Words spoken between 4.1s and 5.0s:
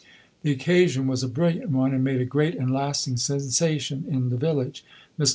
the village.